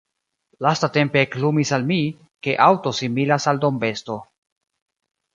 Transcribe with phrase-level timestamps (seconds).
[0.65, 1.97] Lastatempe eklumis al mi,
[2.47, 4.17] ke aŭto similas al dombesto.